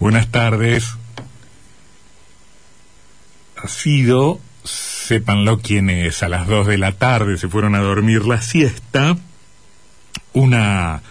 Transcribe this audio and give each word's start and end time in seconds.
Buenas 0.00 0.28
tardes. 0.28 0.94
Ha 3.62 3.68
sido, 3.68 4.40
sépanlo 4.64 5.58
quienes 5.58 6.22
a 6.22 6.30
las 6.30 6.46
dos 6.46 6.66
de 6.66 6.78
la 6.78 6.92
tarde 6.92 7.36
se 7.36 7.48
fueron 7.48 7.74
a 7.74 7.80
dormir 7.80 8.24
la 8.24 8.40
siesta, 8.40 9.18
una 10.32 11.02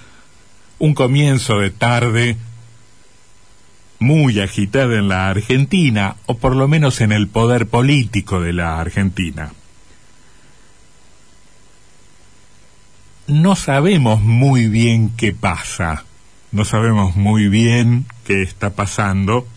un 0.80 0.96
comienzo 0.96 1.60
de 1.60 1.70
tarde 1.70 2.38
muy 4.00 4.40
agitada 4.40 4.98
en 4.98 5.08
la 5.08 5.30
Argentina, 5.30 6.16
o 6.26 6.40
por 6.40 6.56
lo 6.56 6.68
menos 6.68 7.00
en 7.02 7.12
el 7.12 7.28
poder 7.28 7.68
político 7.68 8.42
de 8.42 8.54
la 8.54 8.80
Argentina. 8.80 9.52
No 13.28 13.56
sabemos 13.56 14.20
muy 14.22 14.68
bien 14.68 15.12
qué 15.16 15.32
pasa, 15.32 16.06
no 16.52 16.66
sabemos 16.66 17.16
muy 17.16 17.48
bien 17.48 18.06
qué 18.26 18.42
está 18.42 18.72
pasando. 18.72 19.48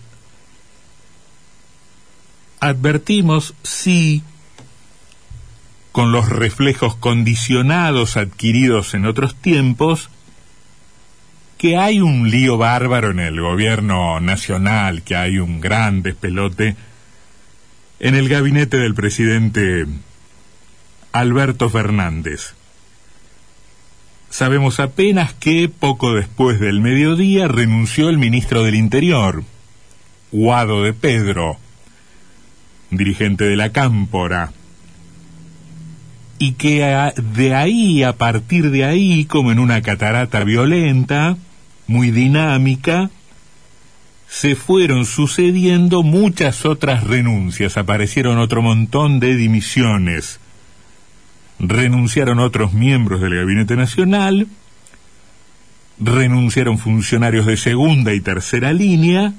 Advertimos, 2.61 3.55
sí, 3.63 4.23
con 5.91 6.13
los 6.13 6.29
reflejos 6.29 6.97
condicionados 6.97 8.17
adquiridos 8.17 8.95
en 8.95 9.07
otros 9.07 9.35
tiempos, 9.35 10.11
que 11.59 11.77
hay 11.77 12.01
un 12.01 12.31
lío 12.31 12.59
bárbaro 12.59 13.11
en 13.11 13.21
el 13.21 13.41
gobierno 13.41 14.21
nacional, 14.21 15.03
que 15.03 15.17
hay 15.17 15.39
un 15.39 15.61
gran 15.61 16.03
despelote 16.03 16.77
en 18.01 18.15
el 18.17 18.29
gabinete 18.29 18.79
del 18.79 18.95
presidente 18.95 19.87
Alberto 21.13 21.71
Fernández. 21.71 22.55
Sabemos 24.33 24.81
apenas 24.81 25.35
que 25.35 25.69
poco 25.69 26.15
después 26.15 26.59
del 26.59 26.81
mediodía 26.81 27.49
renunció 27.49 28.09
el 28.09 28.17
ministro 28.17 28.63
del 28.63 28.77
Interior, 28.77 29.45
Guado 30.31 30.83
de 30.83 30.95
Pedro, 30.95 31.59
dirigente 32.91 33.45
de 33.45 33.57
la 33.57 33.73
Cámpora, 33.73 34.55
y 36.39 36.53
que 36.53 37.13
de 37.35 37.55
ahí, 37.55 38.03
a 38.05 38.15
partir 38.15 38.71
de 38.71 38.87
ahí, 38.87 39.27
como 39.27 39.53
en 39.53 39.59
una 39.59 39.83
catarata 39.83 40.45
violenta, 40.45 41.37
muy 41.87 42.11
dinámica, 42.11 43.11
se 44.29 44.57
fueron 44.57 45.05
sucediendo 45.05 46.03
muchas 46.03 46.65
otras 46.65 47.05
renuncias, 47.05 47.77
aparecieron 47.77 48.39
otro 48.39 48.63
montón 48.63 49.21
de 49.21 49.37
dimisiones, 49.37 50.41
renunciaron 51.63 52.41
otros 52.41 52.75
miembros 52.75 53.21
del 53.23 53.37
Gabinete 53.37 53.77
Nacional, 53.77 54.49
renunciaron 55.99 56.77
funcionarios 56.77 57.47
de 57.47 57.57
segunda 57.57 58.13
y 58.13 58.21
tercera 58.21 58.75
línea, 58.75 59.33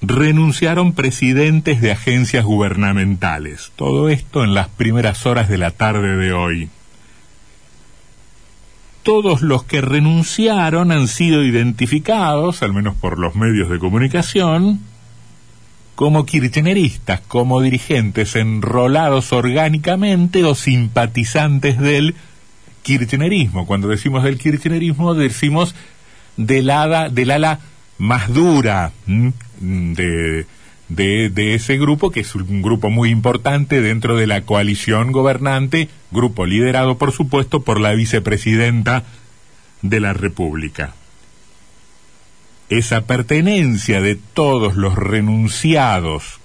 renunciaron 0.00 0.92
presidentes 0.92 1.82
de 1.82 1.90
agencias 1.90 2.44
gubernamentales. 2.44 3.72
Todo 3.76 4.08
esto 4.08 4.44
en 4.44 4.54
las 4.54 4.68
primeras 4.68 5.26
horas 5.26 5.48
de 5.48 5.58
la 5.58 5.72
tarde 5.72 6.16
de 6.16 6.32
hoy 6.32 6.70
todos 9.06 9.40
los 9.40 9.62
que 9.62 9.80
renunciaron 9.80 10.90
han 10.90 11.06
sido 11.06 11.44
identificados, 11.44 12.64
al 12.64 12.72
menos 12.72 12.96
por 12.96 13.20
los 13.20 13.36
medios 13.36 13.70
de 13.70 13.78
comunicación, 13.78 14.80
como 15.96 16.26
kirchneristas, 16.26 17.22
como 17.22 17.62
dirigentes 17.62 18.36
enrolados 18.36 19.32
orgánicamente 19.32 20.44
o 20.44 20.54
simpatizantes 20.54 21.78
del 21.78 22.14
kirchnerismo. 22.82 23.66
Cuando 23.66 23.88
decimos 23.88 24.22
del 24.22 24.38
kirchnerismo, 24.38 25.14
decimos 25.14 25.74
del 26.36 26.68
ala, 26.68 27.08
del 27.08 27.30
ala 27.30 27.60
más 27.96 28.32
dura 28.32 28.92
de, 29.58 30.44
de, 30.88 31.54
ese 31.54 31.78
grupo, 31.78 32.10
que 32.10 32.20
es 32.20 32.34
un 32.34 32.60
grupo 32.60 32.90
muy 32.90 33.08
importante 33.08 33.80
dentro 33.80 34.16
de 34.16 34.26
la 34.26 34.42
coalición 34.42 35.12
gobernante, 35.12 35.88
grupo 36.10 36.44
liderado, 36.44 36.98
por 36.98 37.12
supuesto, 37.12 37.62
por 37.62 37.80
la 37.80 37.94
vicepresidenta 37.94 39.04
de 39.80 40.00
la 40.00 40.12
República. 40.12 40.94
Esa 42.68 43.02
pertenencia 43.02 44.00
de 44.00 44.16
todos 44.16 44.74
los 44.74 44.96
renunciados 44.96 46.40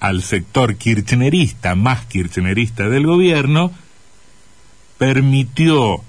al 0.00 0.22
sector 0.22 0.76
kirchnerista, 0.76 1.74
más 1.74 2.06
kirchnerista 2.06 2.88
del 2.88 3.06
gobierno, 3.06 3.70
permitió 4.96 6.02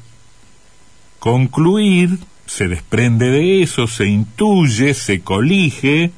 concluir, 1.20 2.20
se 2.46 2.70
desprende 2.70 3.30
de 3.30 3.62
eso, 3.62 3.88
se 3.88 4.08
intuye, 4.08 4.94
se 4.94 5.20
colige, 5.20 6.12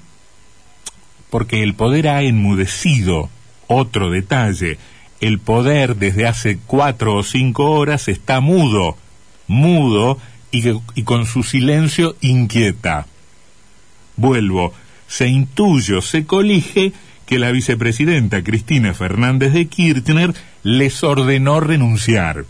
porque 1.32 1.64
el 1.64 1.74
poder 1.74 2.10
ha 2.10 2.22
enmudecido. 2.22 3.30
Otro 3.66 4.12
detalle, 4.12 4.78
el 5.22 5.40
poder 5.40 5.96
desde 5.96 6.28
hace 6.28 6.60
cuatro 6.68 7.16
o 7.16 7.24
cinco 7.24 7.72
horas 7.72 8.08
está 8.08 8.40
mudo, 8.40 8.98
mudo 9.48 10.20
y, 10.52 10.70
y 10.94 11.04
con 11.04 11.26
su 11.26 11.42
silencio 11.42 12.16
inquieta. 12.22 13.08
Vuelvo, 14.16 14.74
se 15.08 15.28
intuye 15.28 16.02
se 16.02 16.26
colige 16.26 16.94
que 17.26 17.40
la 17.40 17.52
vicepresidenta 17.52 18.44
Cristina 18.44 18.94
Fernández 18.94 19.54
de 19.54 19.68
Kirchner 19.68 20.34
les 20.64 21.04
ordenó 21.04 21.60
renunciar 21.60 22.46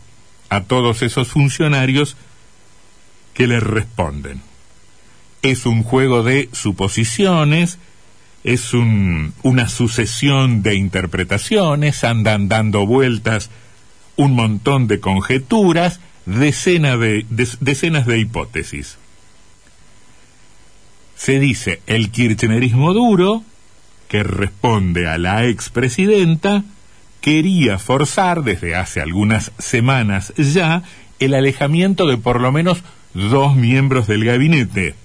a 0.50 0.63
todos 0.63 1.01
esos 1.01 1.28
funcionarios 1.29 2.16
que 3.34 3.47
les 3.47 3.63
responden. 3.63 4.41
Es 5.41 5.66
un 5.66 5.84
juego 5.84 6.24
de 6.24 6.50
suposiciones, 6.53 7.80
es 8.44 8.74
un, 8.74 9.34
una 9.41 9.68
sucesión 9.68 10.63
de 10.63 10.75
interpretaciones, 10.75 12.03
andan 12.03 12.50
dando 12.50 12.85
vueltas 12.85 13.50
un 14.16 14.34
montón 14.34 14.88
de 14.88 15.00
conjeturas, 15.00 16.00
de, 16.25 17.25
decenas 17.59 18.06
de 18.06 18.19
hipótesis. 18.19 18.97
Se 21.16 21.40
dice 21.40 21.81
el 21.88 22.12
kirchnerismo 22.12 22.94
duro, 22.94 23.44
que 24.07 24.24
responde 24.24 25.07
a 25.07 25.18
la 25.18 25.46
expresidenta, 25.46 26.63
quería 27.22 27.79
forzar 27.79 28.44
desde 28.44 28.75
hace 28.75 29.01
algunas 29.01 29.51
semanas 29.57 30.34
ya 30.38 30.84
el 31.19 31.34
alejamiento 31.34 32.06
de 32.06 32.18
por 32.18 32.41
lo 32.41 32.51
menos 32.51 32.84
dos 33.13 33.56
miembros 33.56 34.07
del 34.07 34.25
gabinete. 34.25 34.96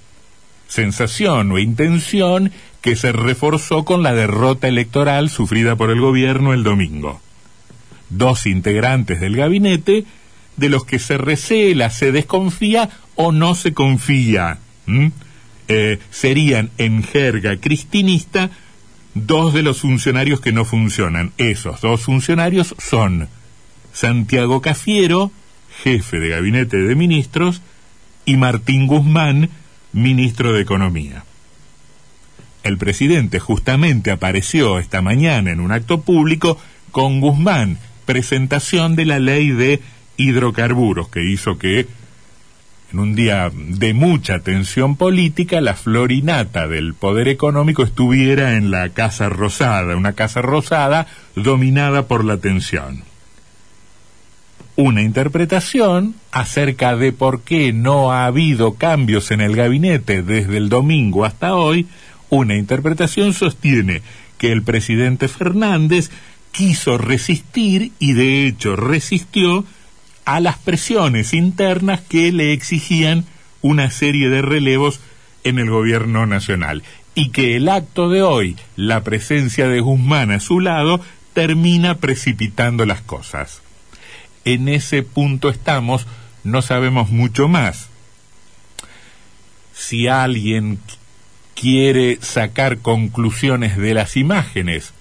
Sensación 0.67 1.53
o 1.53 1.59
intención 1.59 2.53
que 2.81 2.97
se 2.97 3.13
reforzó 3.13 3.85
con 3.85 4.03
la 4.03 4.15
derrota 4.15 4.69
electoral 4.69 5.31
sufrida 5.31 5.77
por 5.77 5.91
el 5.91 6.01
gobierno 6.01 6.53
el 6.53 6.65
domingo. 6.65 7.21
Dos 8.11 8.47
integrantes 8.47 9.21
del 9.21 9.37
gabinete 9.37 10.05
de 10.57 10.69
los 10.69 10.85
que 10.85 10.99
se 10.99 11.19
recela, 11.19 11.91
se 11.91 12.13
desconfía 12.13 12.91
o 13.15 13.33
no 13.33 13.55
se 13.55 13.73
confía. 13.73 14.59
Eh, 15.69 15.99
serían 16.11 16.71
en 16.79 17.03
jerga 17.03 17.59
cristinista 17.59 18.51
dos 19.15 19.53
de 19.53 19.63
los 19.63 19.81
funcionarios 19.81 20.41
que 20.41 20.53
no 20.53 20.65
funcionan. 20.65 21.33
Esos 21.37 21.81
dos 21.81 22.01
funcionarios 22.01 22.75
son 22.79 23.29
Santiago 23.93 24.63
Cafiero, 24.63 25.31
jefe 25.83 26.21
de 26.21 26.31
gabinete 26.31 26.79
de 26.79 26.95
ministros, 26.95 27.63
y 28.25 28.37
Martín 28.37 28.87
Guzmán, 28.87 29.51
ministro 29.93 30.53
de 30.53 30.63
Economía. 30.63 31.25
El 32.63 32.79
presidente 32.79 33.39
justamente 33.39 34.11
apareció 34.11 34.79
esta 34.79 35.01
mañana 35.03 35.51
en 35.51 35.61
un 35.61 35.73
acto 35.73 36.03
público 36.03 36.59
con 36.91 37.21
Guzmán, 37.21 37.79
presentación 38.05 38.97
de 38.97 39.07
la 39.07 39.19
ley 39.19 39.51
de 39.51 39.81
hidrocarburos, 40.17 41.09
que 41.09 41.25
hizo 41.25 41.59
que 41.59 41.87
en 42.93 42.99
un 42.99 43.15
día 43.15 43.51
de 43.55 43.93
mucha 43.93 44.39
tensión 44.41 44.97
política, 44.97 45.61
la 45.61 45.75
florinata 45.75 46.69
del 46.69 46.95
poder 46.95 47.29
económico 47.29 47.83
estuviera 47.83 48.57
en 48.57 48.71
la 48.71 48.89
Casa 48.91 49.29
Rosada, 49.29 49.97
una 49.97 50.15
Casa 50.15 50.41
Rosada 50.41 51.07
dominada 51.35 52.07
por 52.07 52.25
la 52.25 52.39
tensión. 52.39 53.03
Una 54.77 55.03
interpretación 55.03 56.15
acerca 56.31 56.97
de 56.97 57.13
por 57.13 57.43
qué 57.43 57.73
no 57.73 58.13
ha 58.13 58.27
habido 58.27 58.75
cambios 58.75 59.33
en 59.33 59.41
el 59.41 59.57
gabinete 59.57 60.23
desde 60.23 60.57
el 60.57 60.69
domingo 60.69 61.25
hasta 61.25 61.57
hoy 61.57 61.89
una 62.31 62.57
interpretación 62.57 63.33
sostiene 63.33 64.03
que 64.39 64.53
el 64.53 64.63
presidente 64.63 65.29
Fernández 65.29 66.11
quiso 66.53 66.97
resistir 66.97 67.93
y 67.99 68.13
de 68.13 68.47
hecho 68.47 68.77
resistió 68.77 69.65
a 70.29 70.41
las 70.41 70.59
presiones 70.59 71.33
internas 71.33 72.03
que 72.03 72.31
le 72.33 72.53
exigían 72.53 73.25
una 73.63 73.91
serie 73.91 74.29
de 74.29 74.43
relevos 74.43 75.01
en 75.43 75.59
el 75.59 75.71
gobierno 75.71 76.27
nacional 76.27 76.83
y 77.15 77.31
que 77.31 77.57
el 77.57 77.71
acto 77.71 78.11
de 78.11 78.21
hoy, 78.21 78.59
la 78.77 79.03
presencia 79.03 79.69
de 79.69 79.81
Guzmán 79.81 80.31
a 80.31 80.41
su 80.41 80.61
lado, 80.61 81.01
termina 81.33 81.95
precipitando 81.95 82.85
las 82.85 83.01
cosas. 83.01 83.63
En 84.45 84.69
ese 84.69 85.03
punto 85.03 85.49
estamos, 85.49 86.07
no 86.45 86.61
sabemos 86.61 87.09
mucho 87.09 87.49
más. 87.49 87.89
Si 89.73 90.09
alguien 90.09 90.79
quiere 91.55 92.19
sacar 92.21 92.81
conclusiones 92.81 93.79
de 93.79 93.95
las 93.95 94.15
imágenes, 94.19 94.93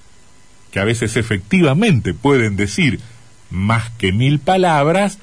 que 0.72 0.80
a 0.80 0.86
veces 0.86 1.18
efectivamente 1.18 2.14
pueden 2.14 2.56
decir 2.56 3.02
más 3.50 3.90
que 3.92 4.12
mil 4.12 4.40
palabras, 4.40 5.20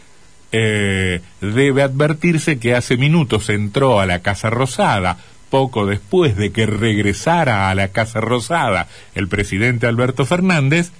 eh, 0.52 1.20
debe 1.40 1.82
advertirse 1.82 2.58
que 2.58 2.74
hace 2.74 2.96
minutos 2.96 3.48
entró 3.48 4.00
a 4.00 4.06
la 4.06 4.20
Casa 4.20 4.50
Rosada, 4.50 5.18
poco 5.50 5.86
después 5.86 6.36
de 6.36 6.52
que 6.52 6.66
regresara 6.66 7.70
a 7.70 7.74
la 7.74 7.88
Casa 7.88 8.20
Rosada 8.20 8.88
el 9.14 9.28
presidente 9.28 9.86
Alberto 9.86 10.24
Fernández, 10.24 10.92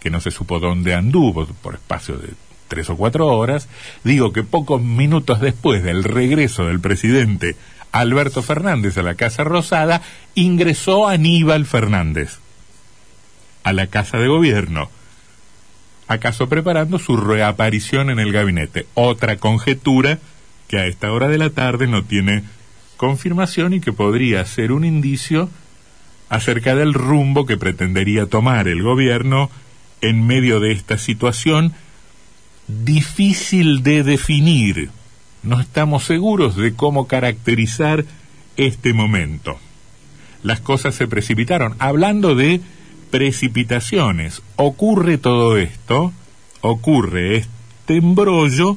que 0.00 0.10
no 0.10 0.20
se 0.20 0.30
supo 0.30 0.58
dónde 0.58 0.94
anduvo 0.94 1.46
por 1.46 1.74
espacio 1.74 2.16
de 2.16 2.28
tres 2.68 2.90
o 2.90 2.96
cuatro 2.96 3.26
horas, 3.28 3.68
digo 4.04 4.32
que 4.32 4.42
pocos 4.42 4.82
minutos 4.82 5.40
después 5.40 5.82
del 5.82 6.04
regreso 6.04 6.66
del 6.66 6.80
presidente 6.80 7.56
Alberto 7.92 8.42
Fernández 8.42 8.98
a 8.98 9.02
la 9.02 9.14
Casa 9.14 9.44
Rosada, 9.44 10.02
ingresó 10.34 11.08
Aníbal 11.08 11.66
Fernández 11.66 12.38
a 13.64 13.72
la 13.72 13.88
Casa 13.88 14.18
de 14.18 14.28
Gobierno, 14.28 14.90
acaso 16.08 16.48
preparando 16.48 16.98
su 16.98 17.16
reaparición 17.16 18.10
en 18.10 18.18
el 18.18 18.32
gabinete. 18.32 18.86
Otra 18.94 19.36
conjetura 19.36 20.18
que 20.68 20.78
a 20.78 20.86
esta 20.86 21.12
hora 21.12 21.28
de 21.28 21.38
la 21.38 21.50
tarde 21.50 21.86
no 21.86 22.04
tiene 22.04 22.44
confirmación 22.96 23.74
y 23.74 23.80
que 23.80 23.92
podría 23.92 24.44
ser 24.46 24.72
un 24.72 24.84
indicio 24.84 25.50
acerca 26.28 26.74
del 26.74 26.94
rumbo 26.94 27.46
que 27.46 27.56
pretendería 27.56 28.26
tomar 28.26 28.68
el 28.68 28.82
gobierno 28.82 29.50
en 30.00 30.26
medio 30.26 30.60
de 30.60 30.72
esta 30.72 30.98
situación 30.98 31.74
difícil 32.68 33.82
de 33.82 34.02
definir. 34.02 34.90
No 35.42 35.60
estamos 35.60 36.04
seguros 36.04 36.56
de 36.56 36.74
cómo 36.74 37.06
caracterizar 37.06 38.04
este 38.56 38.92
momento. 38.92 39.58
Las 40.42 40.60
cosas 40.60 40.94
se 40.94 41.06
precipitaron. 41.06 41.76
Hablando 41.78 42.34
de 42.34 42.60
precipitaciones, 43.10 44.42
ocurre 44.56 45.18
todo 45.18 45.56
esto, 45.56 46.12
ocurre 46.60 47.36
este 47.36 47.96
embrollo 47.96 48.76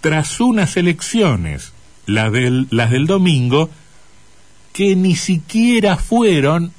tras 0.00 0.40
unas 0.40 0.76
elecciones, 0.76 1.72
las 2.06 2.32
del, 2.32 2.68
las 2.70 2.90
del 2.90 3.06
domingo, 3.06 3.70
que 4.72 4.94
ni 4.96 5.16
siquiera 5.16 5.96
fueron, 5.96 6.72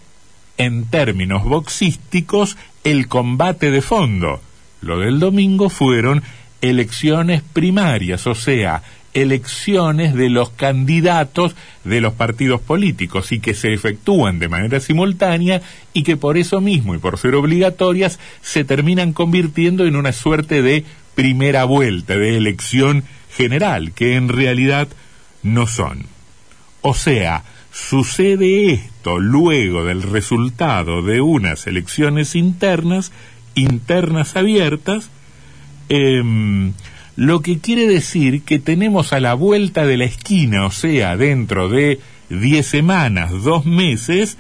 en 0.57 0.85
términos 0.85 1.43
boxísticos, 1.43 2.57
el 2.83 3.07
combate 3.07 3.71
de 3.71 3.81
fondo. 3.81 4.41
Lo 4.81 4.99
del 4.99 5.19
domingo 5.19 5.69
fueron 5.69 6.23
elecciones 6.61 7.41
primarias, 7.53 8.25
o 8.27 8.35
sea, 8.35 8.83
elecciones 9.21 10.13
de 10.13 10.29
los 10.29 10.51
candidatos 10.51 11.55
de 11.83 12.01
los 12.01 12.13
partidos 12.13 12.61
políticos 12.61 13.31
y 13.31 13.39
que 13.39 13.55
se 13.55 13.73
efectúan 13.73 14.37
de 14.37 14.47
manera 14.47 14.79
simultánea 14.79 15.63
y 15.91 16.03
que 16.03 16.17
por 16.17 16.37
eso 16.37 16.61
mismo 16.61 16.93
y 16.93 16.99
por 16.99 17.17
ser 17.17 17.33
obligatorias 17.33 18.19
se 18.41 18.63
terminan 18.63 19.13
convirtiendo 19.13 19.85
en 19.85 19.95
una 19.95 20.13
suerte 20.13 20.61
de 20.61 20.85
primera 21.15 21.63
vuelta, 21.63 22.15
de 22.15 22.37
elección 22.37 23.05
general, 23.35 23.91
que 23.93 24.15
en 24.15 24.29
realidad 24.29 24.87
no 25.41 25.65
son. 25.65 26.05
O 26.81 26.93
sea, 26.93 27.43
sucede 27.71 28.71
esto 28.71 29.17
luego 29.17 29.83
del 29.83 30.03
resultado 30.03 31.01
de 31.01 31.21
unas 31.21 31.65
elecciones 31.65 32.35
internas, 32.35 33.11
internas 33.55 34.35
abiertas, 34.35 35.09
eh, 35.89 36.21
lo 37.17 37.41
que 37.41 37.57
quiere 37.57 37.87
decir 37.87 38.43
que 38.43 38.59
tenemos 38.59 39.11
a 39.11 39.19
la 39.19 39.33
vuelta 39.33 39.87
de 39.87 39.97
la 39.97 40.05
esquina, 40.05 40.67
o 40.67 40.71
sea, 40.71 41.17
dentro 41.17 41.67
de 41.67 41.99
diez 42.29 42.67
semanas, 42.67 43.43
dos 43.43 43.65
meses, 43.65 44.37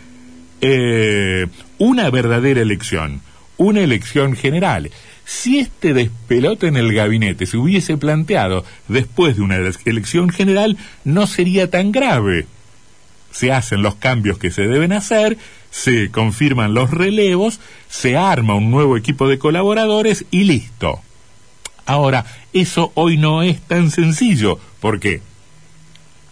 eh, 0.61 1.47
una 1.79 2.11
verdadera 2.11 2.61
elección, 2.61 3.21
una 3.57 3.81
elección 3.81 4.35
general. 4.35 4.91
Si 5.25 5.57
este 5.57 5.95
despelote 5.95 6.67
en 6.67 6.77
el 6.77 6.93
gabinete 6.93 7.47
se 7.47 7.57
hubiese 7.57 7.97
planteado 7.97 8.63
después 8.87 9.37
de 9.37 9.41
una 9.41 9.57
elección 9.85 10.29
general, 10.29 10.77
no 11.03 11.25
sería 11.25 11.71
tan 11.71 11.91
grave. 11.91 12.45
Se 13.31 13.51
hacen 13.51 13.81
los 13.81 13.95
cambios 13.95 14.37
que 14.37 14.51
se 14.51 14.67
deben 14.67 14.93
hacer, 14.93 15.39
se 15.71 16.11
confirman 16.11 16.75
los 16.75 16.91
relevos, 16.91 17.59
se 17.89 18.17
arma 18.17 18.53
un 18.53 18.69
nuevo 18.69 18.97
equipo 18.97 19.27
de 19.27 19.39
colaboradores 19.39 20.25
y 20.29 20.43
listo. 20.43 21.01
Ahora, 21.87 22.25
eso 22.53 22.91
hoy 22.95 23.17
no 23.17 23.41
es 23.41 23.61
tan 23.61 23.89
sencillo. 23.89 24.59
¿Por 24.81 24.99
qué? 24.99 25.21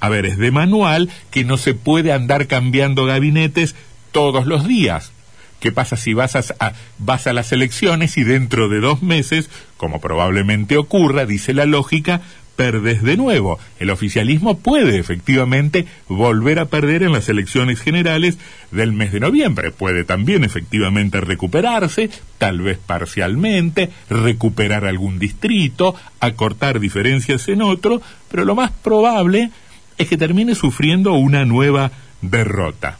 A 0.01 0.09
ver, 0.09 0.25
es 0.25 0.37
de 0.37 0.51
manual 0.51 1.09
que 1.31 1.45
no 1.45 1.57
se 1.57 1.73
puede 1.73 2.11
andar 2.11 2.45
cambiando 2.45 3.05
gabinetes 3.05 3.73
todos 4.11 4.45
los 4.45 4.67
días. 4.67 5.13
¿Qué 5.61 5.71
pasa 5.71 5.95
si 5.95 6.13
vas 6.13 6.35
a, 6.35 6.73
vas 6.99 7.25
a 7.25 7.33
las 7.33 7.53
elecciones 7.53 8.17
y 8.17 8.25
dentro 8.25 8.67
de 8.67 8.81
dos 8.81 9.01
meses, 9.01 9.49
como 9.77 10.01
probablemente 10.01 10.77
ocurra, 10.77 11.25
dice 11.25 11.53
la 11.53 11.65
lógica, 11.65 12.21
perdes 12.55 13.03
de 13.03 13.17
nuevo. 13.17 13.59
El 13.79 13.89
oficialismo 13.89 14.57
puede 14.57 14.97
efectivamente 14.97 15.85
volver 16.07 16.59
a 16.59 16.65
perder 16.65 17.03
en 17.03 17.11
las 17.11 17.29
elecciones 17.29 17.79
generales 17.79 18.37
del 18.71 18.93
mes 18.93 19.11
de 19.11 19.19
noviembre. 19.19 19.71
Puede 19.71 20.03
también 20.03 20.43
efectivamente 20.43 21.21
recuperarse, 21.21 22.09
tal 22.37 22.61
vez 22.61 22.77
parcialmente, 22.77 23.89
recuperar 24.09 24.85
algún 24.85 25.19
distrito, 25.19 25.95
acortar 26.19 26.79
diferencias 26.79 27.47
en 27.47 27.61
otro, 27.61 28.01
pero 28.29 28.45
lo 28.45 28.55
más 28.55 28.71
probable 28.71 29.51
es 29.97 30.07
que 30.07 30.17
termine 30.17 30.55
sufriendo 30.55 31.13
una 31.13 31.45
nueva 31.45 31.91
derrota. 32.21 32.97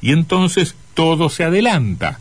Y 0.00 0.12
entonces 0.12 0.74
todo 0.94 1.28
se 1.28 1.44
adelanta 1.44 2.18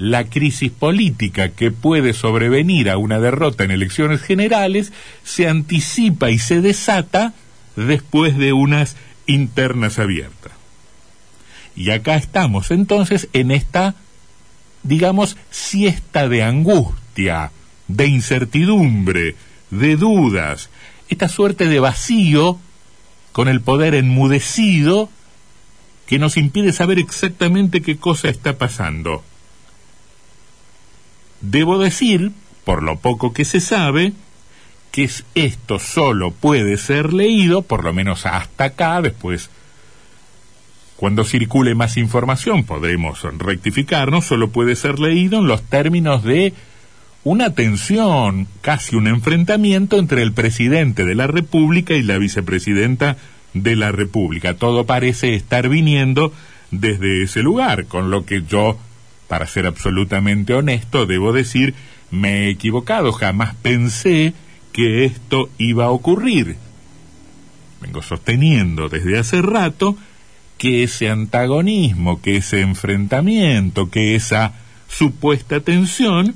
la 0.00 0.24
crisis 0.24 0.72
política 0.72 1.50
que 1.50 1.70
puede 1.70 2.14
sobrevenir 2.14 2.88
a 2.88 2.96
una 2.96 3.20
derrota 3.20 3.64
en 3.64 3.70
elecciones 3.70 4.22
generales 4.22 4.94
se 5.24 5.46
anticipa 5.46 6.30
y 6.30 6.38
se 6.38 6.62
desata 6.62 7.34
después 7.76 8.38
de 8.38 8.54
unas 8.54 8.96
internas 9.26 9.98
abiertas. 9.98 10.52
Y 11.76 11.90
acá 11.90 12.16
estamos 12.16 12.70
entonces 12.70 13.28
en 13.34 13.50
esta, 13.50 13.94
digamos, 14.82 15.36
siesta 15.50 16.30
de 16.30 16.44
angustia, 16.44 17.52
de 17.86 18.06
incertidumbre, 18.06 19.36
de 19.70 19.96
dudas, 19.96 20.70
esta 21.10 21.28
suerte 21.28 21.66
de 21.66 21.78
vacío 21.78 22.58
con 23.32 23.48
el 23.48 23.60
poder 23.60 23.94
enmudecido 23.94 25.10
que 26.06 26.18
nos 26.18 26.38
impide 26.38 26.72
saber 26.72 26.98
exactamente 26.98 27.82
qué 27.82 27.98
cosa 27.98 28.30
está 28.30 28.56
pasando. 28.56 29.22
Debo 31.40 31.78
decir, 31.78 32.32
por 32.64 32.82
lo 32.82 32.98
poco 32.98 33.32
que 33.32 33.44
se 33.44 33.60
sabe, 33.60 34.12
que 34.92 35.08
esto 35.34 35.78
solo 35.78 36.32
puede 36.32 36.76
ser 36.76 37.12
leído, 37.12 37.62
por 37.62 37.84
lo 37.84 37.92
menos 37.92 38.26
hasta 38.26 38.64
acá, 38.64 39.00
después, 39.00 39.50
cuando 40.96 41.24
circule 41.24 41.74
más 41.74 41.96
información 41.96 42.64
podremos 42.64 43.22
rectificarnos, 43.38 44.26
solo 44.26 44.50
puede 44.50 44.76
ser 44.76 44.98
leído 44.98 45.38
en 45.38 45.46
los 45.46 45.62
términos 45.62 46.22
de 46.24 46.52
una 47.24 47.54
tensión, 47.54 48.46
casi 48.60 48.96
un 48.96 49.06
enfrentamiento 49.06 49.98
entre 49.98 50.22
el 50.22 50.32
presidente 50.32 51.04
de 51.04 51.14
la 51.14 51.26
República 51.26 51.94
y 51.94 52.02
la 52.02 52.18
vicepresidenta 52.18 53.16
de 53.54 53.76
la 53.76 53.92
República. 53.92 54.54
Todo 54.54 54.84
parece 54.84 55.34
estar 55.34 55.68
viniendo 55.68 56.32
desde 56.70 57.22
ese 57.22 57.42
lugar, 57.42 57.86
con 57.86 58.10
lo 58.10 58.24
que 58.24 58.42
yo 58.42 58.78
para 59.30 59.46
ser 59.46 59.68
absolutamente 59.68 60.54
honesto, 60.54 61.06
debo 61.06 61.32
decir, 61.32 61.74
me 62.10 62.30
he 62.30 62.50
equivocado, 62.50 63.12
jamás 63.12 63.54
pensé 63.54 64.34
que 64.72 65.04
esto 65.04 65.48
iba 65.56 65.84
a 65.84 65.90
ocurrir. 65.90 66.56
Vengo 67.80 68.02
sosteniendo 68.02 68.88
desde 68.88 69.20
hace 69.20 69.40
rato 69.40 69.96
que 70.58 70.82
ese 70.82 71.10
antagonismo, 71.10 72.20
que 72.20 72.38
ese 72.38 72.60
enfrentamiento, 72.62 73.88
que 73.88 74.16
esa 74.16 74.54
supuesta 74.88 75.60
tensión 75.60 76.34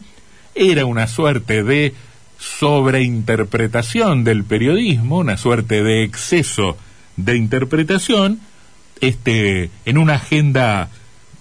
era 0.54 0.86
una 0.86 1.08
suerte 1.08 1.64
de 1.64 1.94
sobreinterpretación 2.38 4.22
del 4.22 4.44
periodismo, 4.44 5.18
una 5.18 5.36
suerte 5.36 5.82
de 5.82 6.04
exceso 6.04 6.78
de 7.16 7.34
interpretación, 7.34 8.38
este, 9.00 9.70
en 9.84 9.98
una 9.98 10.14
agenda 10.14 10.90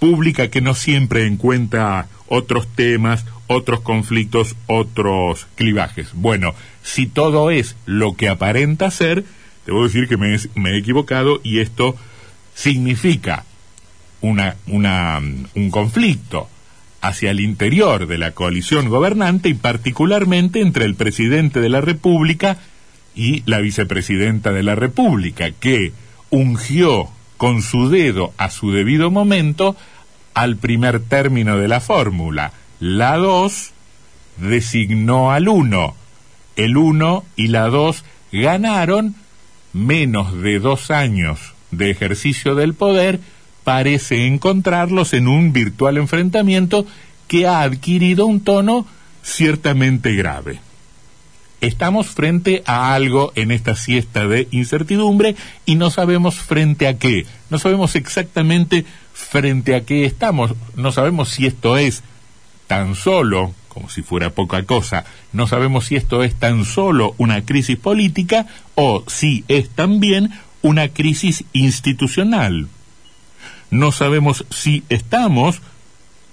pública 0.04 0.50
que 0.50 0.60
no 0.60 0.76
siempre 0.76 1.26
encuentra 1.26 2.08
otros 2.28 2.68
temas, 2.68 3.26
otros 3.48 3.80
conflictos, 3.80 4.58
otros 4.68 5.48
clivajes. 5.56 6.10
Bueno, 6.12 6.56
si 6.82 7.08
todo 7.08 7.52
es 7.52 7.78
lo 7.86 8.18
que 8.18 8.28
aparenta 8.28 8.92
ser, 8.92 9.24
debo 9.66 9.86
decir 9.86 10.10
que 10.10 10.18
me, 10.18 10.36
he 10.36 10.78
equivocado 10.78 11.40
y 11.42 11.60
esto 11.60 11.96
significa 12.54 13.46
una, 14.20 14.58
una, 14.68 15.22
un 15.56 15.72
conflicto 15.72 16.50
hacia 17.00 17.32
el 17.32 17.40
interior 17.40 18.06
de 18.06 18.18
la 18.18 18.32
coalición 18.32 18.90
gobernante 18.90 19.48
y 19.48 19.54
particularmente 19.54 20.60
entre 20.60 20.84
el 20.84 20.96
presidente 20.96 21.62
de 21.62 21.70
la 21.70 21.80
República 21.80 22.58
y 23.16 23.42
la 23.46 23.60
vicepresidenta 23.60 24.52
de 24.52 24.64
la 24.64 24.76
República, 24.76 25.52
que 25.52 25.94
ungió 26.30 27.10
con 27.44 27.62
su 27.62 27.90
dedo 27.90 28.32
a 28.38 28.50
su 28.50 28.72
debido 28.72 29.12
momento 29.12 29.76
al 30.34 30.56
primer 30.56 31.02
término 31.02 31.58
de 31.58 31.68
la 31.68 31.82
fórmula. 31.82 32.54
La 32.80 33.18
2 33.18 33.72
designó 34.38 35.30
al 35.34 35.50
1. 35.50 35.94
El 36.56 36.78
1 36.78 37.26
y 37.36 37.48
la 37.48 37.68
2 37.68 38.06
ganaron 38.32 39.16
menos 39.74 40.42
de 40.42 40.60
dos 40.60 40.90
años 40.90 41.54
de 41.72 41.92
ejercicio 41.92 42.56
del 42.56 42.76
poder, 42.76 43.20
parece 43.66 44.26
encontrarlos 44.26 45.12
en 45.12 45.28
un 45.28 45.52
virtual 45.52 45.98
enfrentamiento 45.98 46.86
que 47.28 47.46
ha 47.46 47.60
adquirido 47.64 48.26
un 48.26 48.40
tono 48.40 48.88
ciertamente 49.22 50.16
grave. 50.16 50.62
Estamos 51.64 52.08
frente 52.08 52.62
a 52.66 52.94
algo 52.94 53.32
en 53.36 53.50
esta 53.50 53.78
siesta 53.78 54.28
de 54.28 54.50
incertidumbre 54.52 55.38
y 55.66 55.76
no 55.76 55.92
sabemos 55.92 56.36
frente 56.36 56.90
a 56.90 56.98
qué. 56.98 57.26
No 57.50 57.58
sabemos 57.58 57.96
exactamente 57.96 58.84
frente 59.14 59.74
a 59.74 59.86
qué 59.86 60.04
estamos. 60.04 60.56
No 60.76 60.92
sabemos 60.92 61.30
si 61.30 61.46
esto 61.46 61.78
es 61.78 62.04
tan 62.68 62.96
solo, 62.96 63.54
como 63.70 63.90
si 63.90 64.02
fuera 64.02 64.32
poca 64.32 64.64
cosa, 64.64 65.06
no 65.32 65.48
sabemos 65.48 65.86
si 65.86 65.96
esto 65.96 66.22
es 66.26 66.36
tan 66.36 66.66
solo 66.66 67.16
una 67.18 67.46
crisis 67.46 67.78
política 67.78 68.46
o 68.76 69.06
si 69.08 69.46
es 69.48 69.70
también 69.70 70.32
una 70.64 70.90
crisis 70.90 71.46
institucional. 71.54 72.68
No 73.72 73.94
sabemos 73.94 74.46
si 74.50 74.84
estamos, 74.90 75.62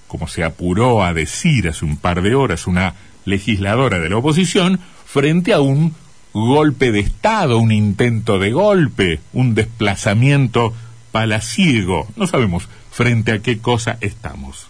como 0.09 0.27
se 0.27 0.43
apuró 0.43 1.05
a 1.05 1.15
decir 1.15 1.69
hace 1.69 1.85
un 1.85 1.99
par 1.99 2.21
de 2.21 2.35
horas 2.35 2.67
una 2.67 2.97
legisladora 3.27 4.01
de 4.01 4.09
la 4.09 4.17
oposición, 4.17 4.81
frente 5.13 5.53
a 5.53 5.61
un 5.61 5.95
golpe 6.33 6.93
de 6.93 7.01
Estado, 7.01 7.59
un 7.59 7.73
intento 7.73 8.39
de 8.39 8.53
golpe, 8.53 9.21
un 9.33 9.55
desplazamiento 9.55 10.73
palaciego. 11.11 12.07
No 12.15 12.29
sabemos 12.29 12.69
frente 12.93 13.33
a 13.33 13.41
qué 13.41 13.59
cosa 13.59 13.99
estamos. 14.01 14.69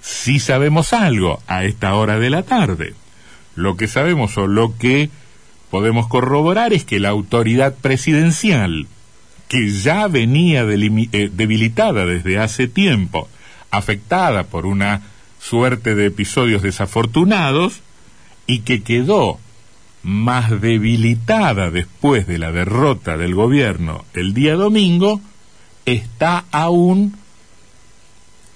Si 0.00 0.38
sabemos 0.38 0.92
algo 0.92 1.42
a 1.48 1.64
esta 1.64 1.94
hora 1.94 2.20
de 2.20 2.30
la 2.30 2.44
tarde. 2.44 2.94
Lo 3.56 3.76
que 3.76 3.88
sabemos 3.88 4.38
o 4.38 4.46
lo 4.46 4.78
que 4.78 5.10
podemos 5.70 6.06
corroborar 6.06 6.72
es 6.72 6.84
que 6.84 7.00
la 7.00 7.08
autoridad 7.08 7.74
presidencial, 7.74 8.86
que 9.48 9.70
ya 9.70 10.06
venía 10.06 10.62
eh, 10.62 11.30
debilitada 11.32 12.06
desde 12.06 12.38
hace 12.38 12.68
tiempo, 12.68 13.28
afectada 13.70 14.44
por 14.44 14.66
una 14.66 15.02
suerte 15.40 15.96
de 15.96 16.06
episodios 16.06 16.62
desafortunados, 16.62 17.82
y 18.46 18.60
que 18.60 18.82
quedó 18.82 19.38
más 20.02 20.60
debilitada 20.60 21.70
después 21.70 22.26
de 22.26 22.38
la 22.38 22.52
derrota 22.52 23.16
del 23.16 23.34
gobierno 23.34 24.04
el 24.14 24.34
día 24.34 24.54
domingo, 24.54 25.20
está 25.86 26.44
aún 26.50 27.16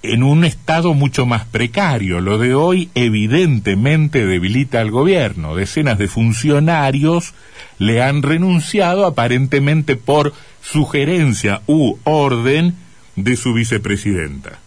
en 0.02 0.22
un 0.22 0.44
estado 0.44 0.94
mucho 0.94 1.26
más 1.26 1.44
precario. 1.44 2.20
Lo 2.20 2.38
de 2.38 2.54
hoy 2.54 2.90
evidentemente 2.94 4.24
debilita 4.26 4.80
al 4.80 4.90
gobierno. 4.90 5.56
Decenas 5.56 5.98
de 5.98 6.08
funcionarios 6.08 7.34
le 7.78 8.02
han 8.02 8.22
renunciado 8.22 9.06
aparentemente 9.06 9.96
por 9.96 10.32
sugerencia 10.62 11.62
u 11.66 11.98
orden 12.04 12.74
de 13.16 13.36
su 13.36 13.52
vicepresidenta. 13.54 14.58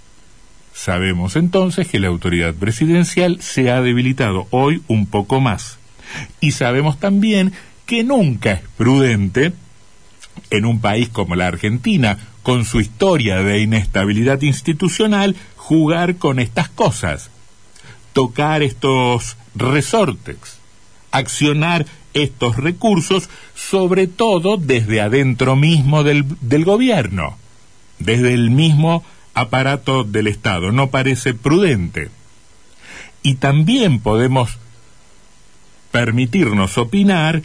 Sabemos 0.80 1.36
entonces 1.36 1.90
que 1.90 2.00
la 2.00 2.08
autoridad 2.08 2.54
presidencial 2.54 3.42
se 3.42 3.70
ha 3.70 3.82
debilitado 3.82 4.48
hoy 4.50 4.82
un 4.88 5.08
poco 5.08 5.42
más. 5.42 5.78
Y 6.40 6.52
sabemos 6.52 6.98
también 7.02 7.52
que 7.86 8.06
nunca 8.06 8.54
es 8.54 8.62
prudente 8.78 9.52
en 10.52 10.64
un 10.64 10.80
país 10.80 11.10
como 11.10 11.36
la 11.36 11.48
Argentina, 11.48 12.18
con 12.44 12.64
su 12.64 12.80
historia 12.80 13.44
de 13.44 13.60
inestabilidad 13.60 14.42
institucional, 14.42 15.36
jugar 15.58 16.16
con 16.16 16.40
estas 16.40 16.70
cosas, 16.70 17.30
tocar 18.14 18.64
estos 18.64 19.36
resortes, 19.56 20.60
accionar 21.12 21.88
estos 22.14 22.56
recursos, 22.56 23.30
sobre 23.54 24.08
todo 24.08 24.56
desde 24.56 25.02
adentro 25.02 25.58
mismo 25.58 26.04
del, 26.06 26.24
del 26.40 26.64
gobierno, 26.64 27.38
desde 28.00 28.34
el 28.34 28.50
mismo 28.50 29.04
aparato 29.34 30.04
del 30.04 30.28
Estado. 30.28 30.72
No 30.72 30.90
parece 30.90 31.34
prudente. 31.34 32.10
Y 33.22 33.36
también 33.36 34.00
podemos 34.00 34.58
permitirnos 35.92 36.78
opinar 36.78 37.42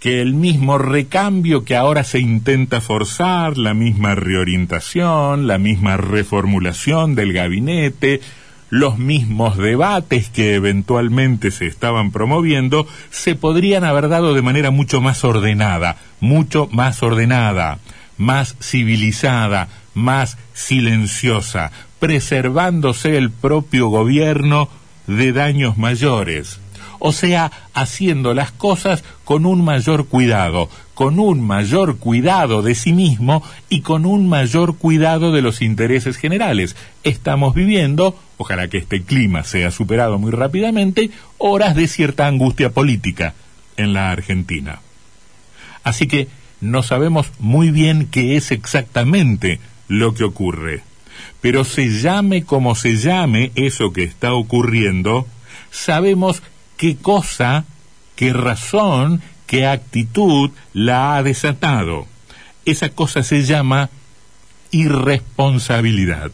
que 0.00 0.20
el 0.20 0.34
mismo 0.34 0.76
recambio 0.76 1.64
que 1.64 1.76
ahora 1.76 2.04
se 2.04 2.18
intenta 2.18 2.82
forzar, 2.82 3.56
la 3.56 3.72
misma 3.72 4.14
reorientación, 4.14 5.46
la 5.46 5.56
misma 5.56 5.96
reformulación 5.96 7.14
del 7.14 7.32
gabinete, 7.32 8.20
los 8.68 8.98
mismos 8.98 9.56
debates 9.56 10.28
que 10.28 10.56
eventualmente 10.56 11.50
se 11.50 11.66
estaban 11.66 12.10
promoviendo, 12.10 12.86
se 13.10 13.34
podrían 13.34 13.84
haber 13.84 14.08
dado 14.08 14.34
de 14.34 14.42
manera 14.42 14.70
mucho 14.70 15.00
más 15.00 15.24
ordenada, 15.24 15.96
mucho 16.20 16.68
más 16.70 17.02
ordenada, 17.02 17.78
más 18.18 18.56
civilizada, 18.60 19.68
más 19.94 20.36
silenciosa, 20.52 21.72
preservándose 21.98 23.16
el 23.16 23.30
propio 23.30 23.88
gobierno 23.88 24.68
de 25.06 25.32
daños 25.32 25.78
mayores. 25.78 26.60
O 26.98 27.12
sea, 27.12 27.52
haciendo 27.74 28.34
las 28.34 28.50
cosas 28.50 29.04
con 29.24 29.46
un 29.46 29.64
mayor 29.64 30.06
cuidado, 30.06 30.70
con 30.94 31.18
un 31.18 31.40
mayor 31.40 31.98
cuidado 31.98 32.62
de 32.62 32.74
sí 32.74 32.92
mismo 32.92 33.42
y 33.68 33.80
con 33.80 34.06
un 34.06 34.28
mayor 34.28 34.78
cuidado 34.78 35.32
de 35.32 35.42
los 35.42 35.60
intereses 35.60 36.16
generales. 36.16 36.76
Estamos 37.02 37.54
viviendo, 37.54 38.18
ojalá 38.38 38.68
que 38.68 38.78
este 38.78 39.02
clima 39.02 39.44
sea 39.44 39.70
superado 39.70 40.18
muy 40.18 40.30
rápidamente, 40.30 41.10
horas 41.38 41.74
de 41.74 41.88
cierta 41.88 42.26
angustia 42.26 42.70
política 42.70 43.34
en 43.76 43.92
la 43.92 44.10
Argentina. 44.10 44.80
Así 45.82 46.06
que 46.06 46.28
no 46.60 46.82
sabemos 46.82 47.30
muy 47.38 47.70
bien 47.70 48.08
qué 48.10 48.36
es 48.36 48.50
exactamente 48.50 49.60
lo 49.88 50.14
que 50.14 50.24
ocurre. 50.24 50.82
Pero 51.40 51.64
se 51.64 51.88
llame 52.00 52.44
como 52.44 52.74
se 52.74 52.96
llame 52.96 53.52
eso 53.54 53.92
que 53.92 54.02
está 54.02 54.32
ocurriendo, 54.32 55.26
sabemos 55.70 56.42
qué 56.76 56.96
cosa, 56.96 57.64
qué 58.16 58.32
razón, 58.32 59.22
qué 59.46 59.66
actitud 59.66 60.50
la 60.72 61.16
ha 61.16 61.22
desatado. 61.22 62.06
Esa 62.64 62.88
cosa 62.88 63.22
se 63.22 63.42
llama 63.42 63.90
irresponsabilidad. 64.70 66.32